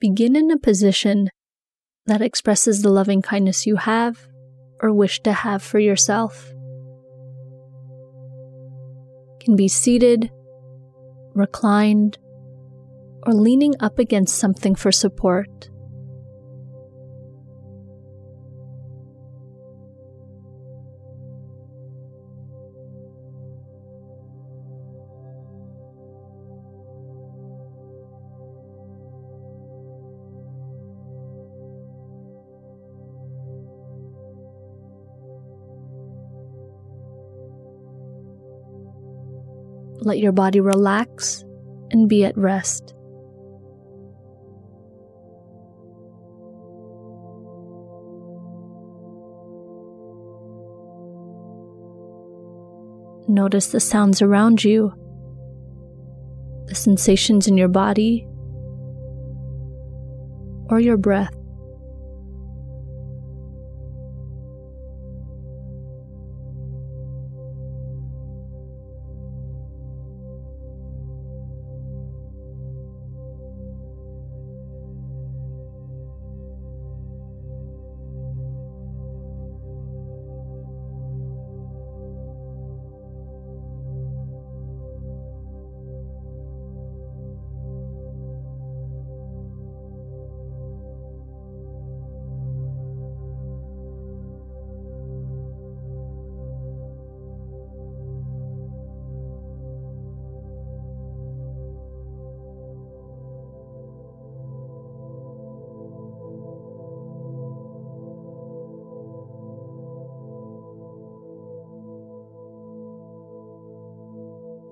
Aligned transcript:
Begin 0.00 0.36
in 0.36 0.50
a 0.50 0.58
position 0.58 1.30
that 2.06 2.22
expresses 2.22 2.82
the 2.82 2.90
loving 2.90 3.22
kindness 3.22 3.66
you 3.66 3.76
have 3.76 4.28
or 4.80 4.92
wish 4.92 5.20
to 5.22 5.32
have 5.32 5.62
for 5.62 5.78
yourself. 5.78 6.52
can 9.46 9.54
be 9.54 9.68
seated, 9.68 10.28
reclined, 11.32 12.18
or 13.24 13.32
leaning 13.32 13.74
up 13.78 13.98
against 14.00 14.36
something 14.36 14.74
for 14.74 14.90
support. 14.90 15.70
Let 40.00 40.18
your 40.18 40.32
body 40.32 40.60
relax 40.60 41.44
and 41.90 42.08
be 42.08 42.24
at 42.24 42.36
rest. 42.36 42.94
Notice 53.28 53.68
the 53.68 53.80
sounds 53.80 54.22
around 54.22 54.62
you, 54.62 54.92
the 56.68 56.74
sensations 56.74 57.48
in 57.48 57.56
your 57.56 57.68
body, 57.68 58.26
or 60.70 60.80
your 60.80 60.96
breath. 60.96 61.34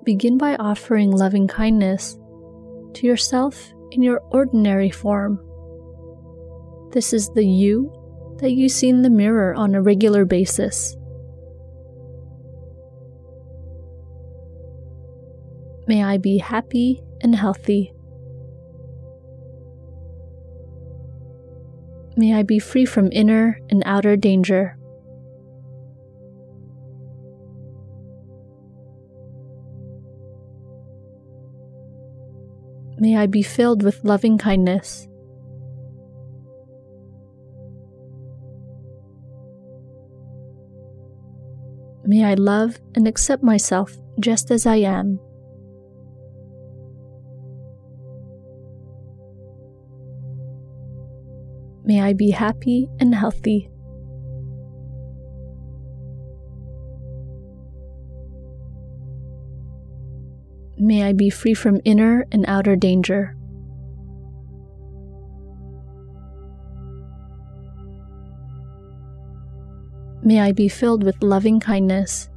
Begin 0.05 0.39
by 0.39 0.57
offering 0.57 1.11
loving 1.11 1.47
kindness 1.47 2.19
to 2.95 3.07
yourself 3.07 3.73
in 3.91 4.03
your 4.03 4.21
ordinary 4.31 4.91
form. 4.91 5.41
This 6.93 7.13
is 7.13 7.29
the 7.31 7.47
you 7.47 7.93
that 8.39 8.53
you 8.53 8.69
see 8.69 8.89
in 8.89 9.03
the 9.03 9.11
mirror 9.11 9.55
on 9.55 9.75
a 9.75 9.83
regular 9.83 10.25
basis. 10.25 10.97
May 15.87 16.03
I 16.03 16.19
be 16.19 16.39
happy 16.39 17.03
and 17.21 17.35
healthy. 17.35 17.93
May 22.17 22.35
I 22.35 22.43
be 22.43 22.59
free 22.59 22.85
from 22.85 23.11
inner 23.13 23.61
and 23.71 23.83
outer 23.85 24.17
danger. 24.17 24.79
May 33.05 33.19
I 33.19 33.27
be 33.27 33.43
filled 33.43 33.83
with 33.83 34.03
loving 34.03 34.39
kindness. 34.39 35.07
May 42.07 42.25
I 42.25 42.33
love 42.33 42.81
and 42.95 43.07
accept 43.07 43.43
myself 43.43 43.93
just 44.21 44.51
as 44.51 44.65
I 44.65 44.77
am. 44.77 45.21
May 51.85 52.01
I 52.01 52.15
be 52.15 52.31
happy 52.31 52.89
and 53.01 53.15
healthy. 53.15 53.69
May 60.85 61.03
I 61.03 61.15
be 61.15 61.31
free 61.31 61.55
from 61.55 61.81
inner 61.87 62.27
and 62.31 62.45
outer 62.47 62.77
danger. 62.77 63.35
May 70.23 70.41
I 70.41 70.53
be 70.53 70.69
filled 70.69 71.03
with 71.03 71.23
loving 71.23 71.59
kindness. 71.59 72.29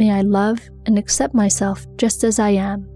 May 0.00 0.10
I 0.10 0.22
love 0.22 0.58
and 0.84 0.98
accept 0.98 1.34
myself 1.34 1.86
just 1.96 2.24
as 2.24 2.40
I 2.40 2.50
am. 2.50 2.90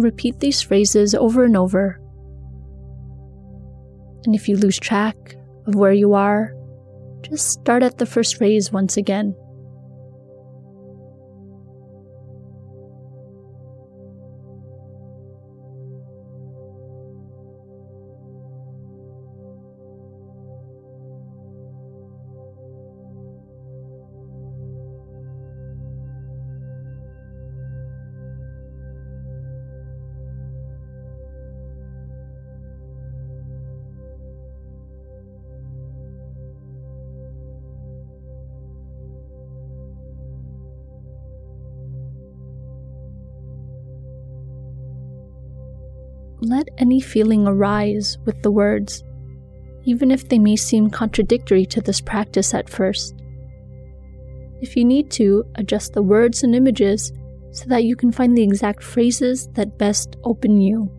Repeat 0.00 0.40
these 0.40 0.62
phrases 0.62 1.14
over 1.14 1.44
and 1.44 1.56
over. 1.56 2.00
And 4.24 4.34
if 4.34 4.48
you 4.48 4.56
lose 4.56 4.78
track 4.78 5.36
of 5.66 5.74
where 5.74 5.92
you 5.92 6.14
are, 6.14 6.54
just 7.20 7.50
start 7.50 7.82
at 7.82 7.98
the 7.98 8.06
first 8.06 8.38
phrase 8.38 8.72
once 8.72 8.96
again. 8.96 9.34
Let 46.40 46.68
any 46.78 47.00
feeling 47.00 47.46
arise 47.46 48.18
with 48.24 48.42
the 48.42 48.50
words, 48.50 49.02
even 49.84 50.10
if 50.10 50.28
they 50.28 50.38
may 50.38 50.56
seem 50.56 50.90
contradictory 50.90 51.66
to 51.66 51.80
this 51.80 52.00
practice 52.00 52.54
at 52.54 52.68
first. 52.68 53.14
If 54.60 54.76
you 54.76 54.84
need 54.84 55.10
to, 55.12 55.44
adjust 55.54 55.94
the 55.94 56.02
words 56.02 56.42
and 56.42 56.54
images 56.54 57.12
so 57.52 57.64
that 57.68 57.84
you 57.84 57.96
can 57.96 58.12
find 58.12 58.36
the 58.36 58.42
exact 58.42 58.82
phrases 58.82 59.48
that 59.54 59.78
best 59.78 60.16
open 60.24 60.60
you. 60.60 60.90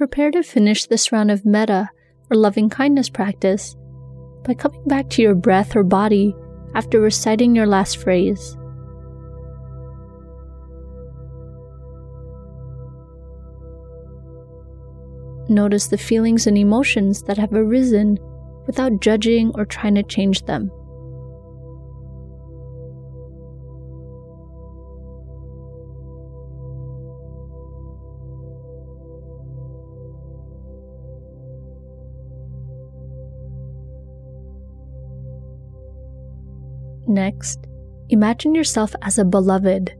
Prepare 0.00 0.30
to 0.30 0.42
finish 0.42 0.86
this 0.86 1.12
round 1.12 1.30
of 1.30 1.44
metta 1.44 1.90
or 2.30 2.34
loving 2.34 2.70
kindness 2.70 3.10
practice 3.10 3.76
by 4.46 4.54
coming 4.54 4.82
back 4.86 5.10
to 5.10 5.20
your 5.20 5.34
breath 5.34 5.76
or 5.76 5.84
body 5.84 6.34
after 6.74 6.98
reciting 6.98 7.54
your 7.54 7.66
last 7.66 7.98
phrase. 7.98 8.56
Notice 15.50 15.88
the 15.88 15.98
feelings 15.98 16.46
and 16.46 16.56
emotions 16.56 17.22
that 17.24 17.36
have 17.36 17.52
arisen 17.52 18.18
without 18.66 19.02
judging 19.02 19.52
or 19.54 19.66
trying 19.66 19.96
to 19.96 20.02
change 20.02 20.46
them. 20.46 20.72
Next, 37.10 37.66
imagine 38.08 38.54
yourself 38.54 38.94
as 39.02 39.18
a 39.18 39.24
beloved. 39.24 39.92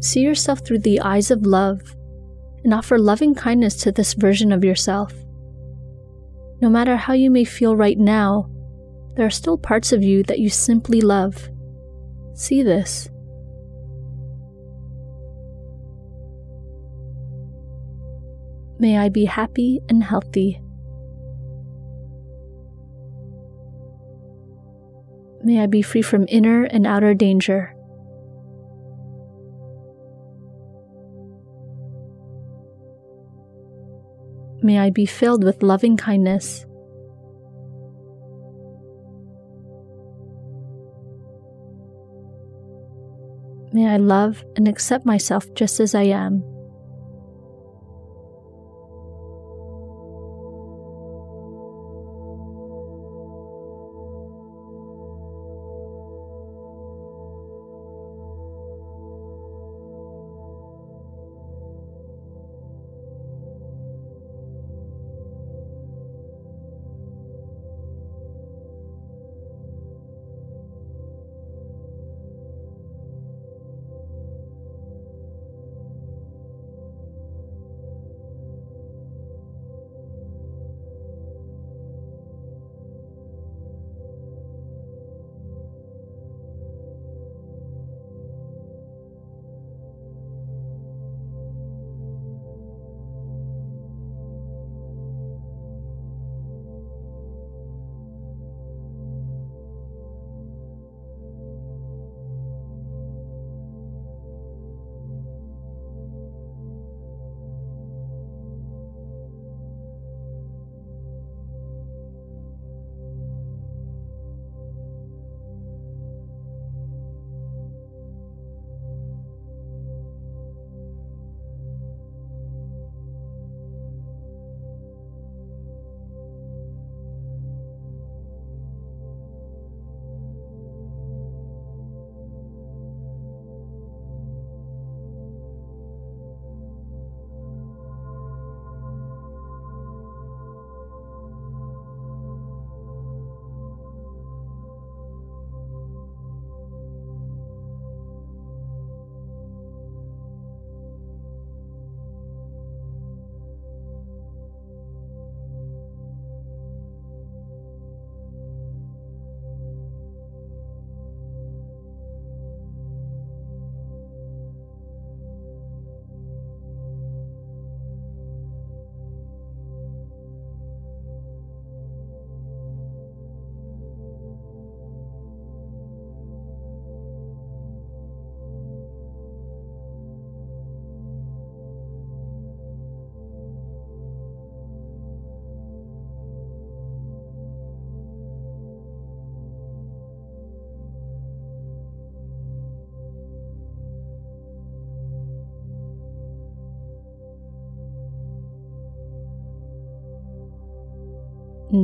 See 0.00 0.20
yourself 0.20 0.64
through 0.64 0.78
the 0.78 0.98
eyes 1.02 1.30
of 1.30 1.44
love 1.44 1.94
and 2.64 2.72
offer 2.72 2.98
loving 2.98 3.34
kindness 3.34 3.76
to 3.82 3.92
this 3.92 4.14
version 4.14 4.50
of 4.50 4.64
yourself. 4.64 5.12
No 6.62 6.70
matter 6.70 6.96
how 6.96 7.12
you 7.12 7.30
may 7.30 7.44
feel 7.44 7.76
right 7.76 7.98
now, 7.98 8.48
there 9.14 9.26
are 9.26 9.30
still 9.30 9.58
parts 9.58 9.92
of 9.92 10.02
you 10.02 10.22
that 10.22 10.38
you 10.38 10.48
simply 10.48 11.02
love. 11.02 11.50
See 12.32 12.62
this. 12.62 13.10
May 18.78 18.96
I 18.96 19.10
be 19.10 19.26
happy 19.26 19.80
and 19.90 20.02
healthy. 20.02 20.62
May 25.46 25.60
I 25.60 25.66
be 25.66 25.80
free 25.80 26.02
from 26.02 26.26
inner 26.26 26.64
and 26.64 26.88
outer 26.88 27.14
danger. 27.14 27.72
May 34.60 34.80
I 34.80 34.90
be 34.90 35.06
filled 35.06 35.44
with 35.44 35.62
loving 35.62 35.96
kindness. 35.96 36.66
May 43.72 43.86
I 43.86 43.98
love 43.98 44.42
and 44.56 44.66
accept 44.66 45.06
myself 45.06 45.46
just 45.54 45.78
as 45.78 45.94
I 45.94 46.10
am. 46.10 46.42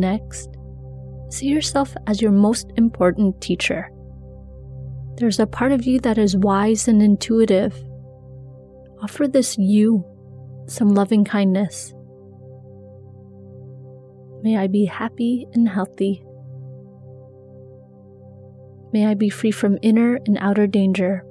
Next, 0.00 0.48
see 1.30 1.46
yourself 1.48 1.94
as 2.06 2.22
your 2.22 2.32
most 2.32 2.72
important 2.76 3.40
teacher. 3.40 3.90
There's 5.16 5.38
a 5.38 5.46
part 5.46 5.72
of 5.72 5.84
you 5.84 6.00
that 6.00 6.18
is 6.18 6.36
wise 6.36 6.88
and 6.88 7.02
intuitive. 7.02 7.74
Offer 9.02 9.28
this 9.28 9.58
you 9.58 10.04
some 10.66 10.94
loving 10.94 11.24
kindness. 11.24 11.92
May 14.42 14.56
I 14.56 14.66
be 14.66 14.86
happy 14.86 15.46
and 15.52 15.68
healthy. 15.68 16.24
May 18.92 19.06
I 19.06 19.14
be 19.14 19.28
free 19.28 19.52
from 19.52 19.78
inner 19.82 20.18
and 20.26 20.38
outer 20.40 20.66
danger. 20.66 21.24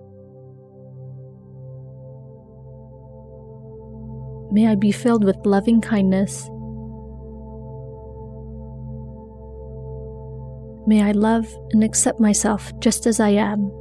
May 4.52 4.68
I 4.68 4.76
be 4.76 4.92
filled 4.92 5.24
with 5.24 5.46
loving 5.46 5.82
kindness. 5.82 6.50
May 10.92 11.04
I 11.04 11.14
love 11.14 11.48
and 11.72 11.86
accept 11.86 12.20
myself 12.20 12.78
just 12.80 13.08
as 13.08 13.22
I 13.22 13.30
am. 13.30 13.81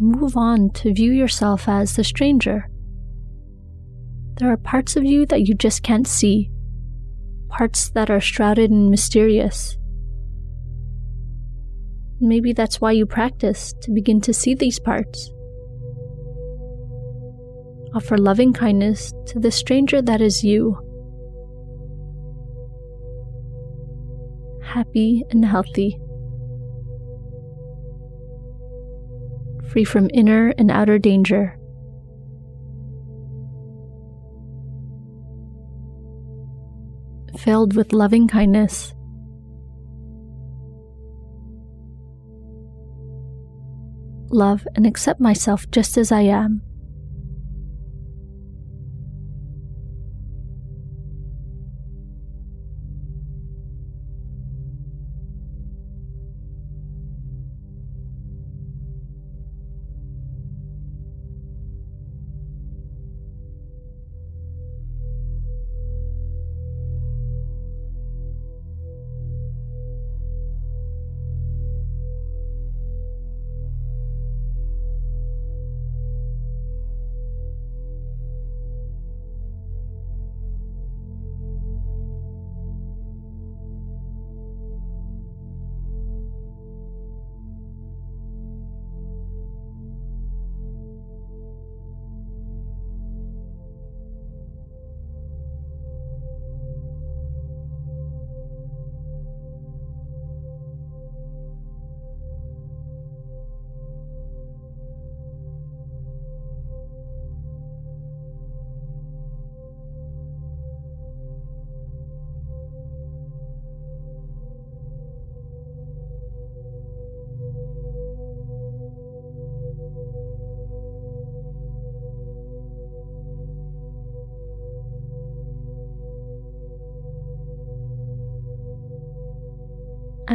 Move 0.00 0.36
on 0.36 0.70
to 0.70 0.94
view 0.94 1.12
yourself 1.12 1.68
as 1.68 1.96
the 1.96 2.04
stranger. 2.04 2.70
There 4.36 4.50
are 4.50 4.56
parts 4.56 4.96
of 4.96 5.04
you 5.04 5.26
that 5.26 5.48
you 5.48 5.54
just 5.54 5.82
can't 5.82 6.06
see, 6.06 6.50
parts 7.48 7.90
that 7.90 8.10
are 8.10 8.20
shrouded 8.20 8.70
and 8.70 8.90
mysterious. 8.90 9.76
Maybe 12.20 12.52
that's 12.52 12.80
why 12.80 12.92
you 12.92 13.06
practice 13.06 13.74
to 13.82 13.92
begin 13.92 14.20
to 14.22 14.34
see 14.34 14.54
these 14.54 14.78
parts. 14.78 15.30
Offer 17.94 18.18
loving 18.18 18.52
kindness 18.52 19.12
to 19.26 19.38
the 19.38 19.50
stranger 19.50 20.02
that 20.02 20.20
is 20.20 20.44
you. 20.44 20.76
Happy 24.62 25.24
and 25.30 25.44
healthy. 25.44 25.98
Free 29.68 29.84
from 29.84 30.10
inner 30.12 30.52
and 30.58 30.70
outer 30.70 30.98
danger. 30.98 31.58
Filled 37.38 37.76
with 37.76 37.92
loving 37.92 38.26
kindness. 38.28 38.94
love, 44.30 44.66
and 44.74 44.86
accept 44.86 45.20
myself 45.20 45.70
just 45.70 45.96
as 45.96 46.12
I 46.12 46.22
am. 46.22 46.62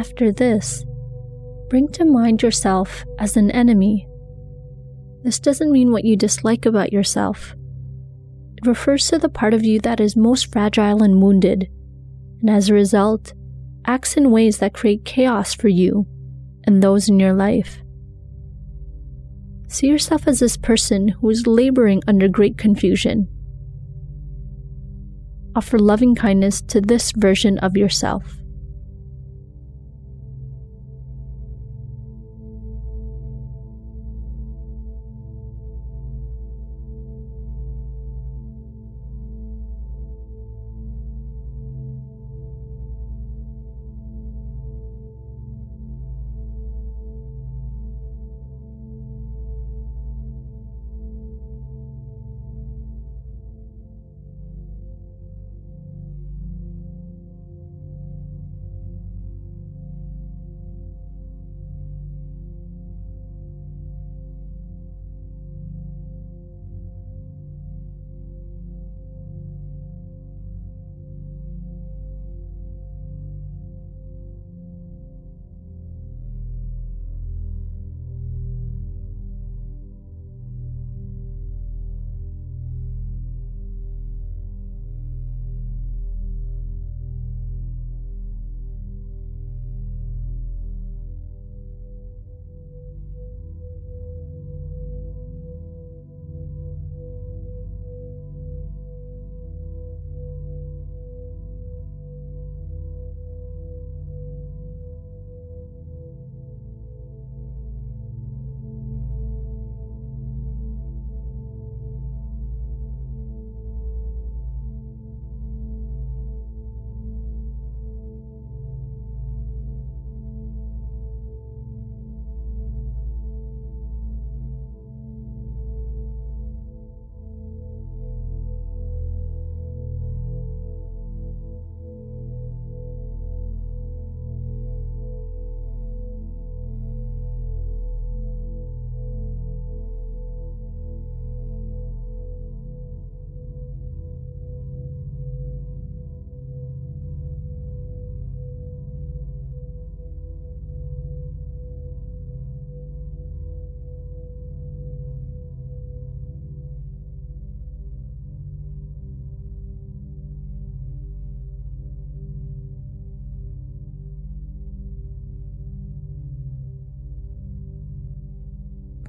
After 0.04 0.30
this, 0.30 0.84
bring 1.70 1.88
to 1.92 2.04
mind 2.04 2.42
yourself 2.42 3.06
as 3.18 3.38
an 3.38 3.50
enemy. 3.50 4.06
This 5.22 5.40
doesn't 5.40 5.72
mean 5.72 5.92
what 5.92 6.04
you 6.04 6.14
dislike 6.14 6.66
about 6.66 6.92
yourself. 6.92 7.54
It 8.58 8.66
refers 8.66 9.08
to 9.08 9.18
the 9.18 9.30
part 9.30 9.54
of 9.54 9.64
you 9.64 9.80
that 9.80 10.00
is 10.00 10.14
most 10.14 10.52
fragile 10.52 11.02
and 11.02 11.22
wounded, 11.22 11.70
and 12.42 12.50
as 12.50 12.68
a 12.68 12.74
result, 12.74 13.32
acts 13.86 14.14
in 14.14 14.30
ways 14.30 14.58
that 14.58 14.74
create 14.74 15.06
chaos 15.06 15.54
for 15.54 15.68
you 15.68 16.06
and 16.64 16.82
those 16.82 17.08
in 17.08 17.18
your 17.18 17.32
life. 17.32 17.78
See 19.68 19.86
yourself 19.86 20.28
as 20.28 20.38
this 20.38 20.58
person 20.58 21.08
who 21.08 21.30
is 21.30 21.46
laboring 21.46 22.02
under 22.06 22.28
great 22.28 22.58
confusion. 22.58 23.26
Offer 25.56 25.78
loving 25.78 26.14
kindness 26.14 26.60
to 26.68 26.82
this 26.82 27.10
version 27.12 27.56
of 27.60 27.74
yourself. 27.74 28.43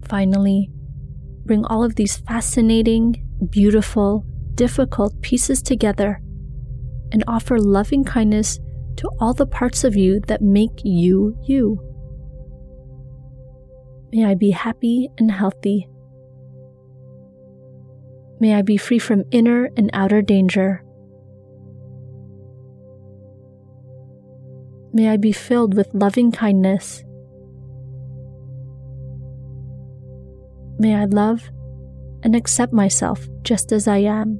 Finally, 0.07 0.69
bring 1.45 1.65
all 1.65 1.83
of 1.83 1.95
these 1.95 2.17
fascinating, 2.17 3.25
beautiful, 3.49 4.25
difficult 4.55 5.19
pieces 5.21 5.61
together 5.61 6.21
and 7.11 7.23
offer 7.27 7.59
loving 7.59 8.03
kindness 8.03 8.59
to 8.97 9.09
all 9.19 9.33
the 9.33 9.45
parts 9.45 9.83
of 9.83 9.95
you 9.95 10.19
that 10.27 10.41
make 10.41 10.81
you 10.83 11.37
you. 11.43 11.79
May 14.11 14.25
I 14.25 14.35
be 14.35 14.51
happy 14.51 15.09
and 15.17 15.31
healthy. 15.31 15.87
May 18.39 18.53
I 18.53 18.61
be 18.61 18.77
free 18.77 18.99
from 18.99 19.23
inner 19.31 19.69
and 19.77 19.89
outer 19.93 20.21
danger. 20.21 20.83
May 24.93 25.09
I 25.09 25.17
be 25.17 25.31
filled 25.31 25.75
with 25.75 25.89
loving 25.93 26.31
kindness. 26.31 27.04
May 30.77 30.95
I 30.95 31.05
love 31.05 31.49
and 32.23 32.35
accept 32.35 32.73
myself 32.73 33.27
just 33.43 33.71
as 33.71 33.87
I 33.87 33.97
am. 33.97 34.39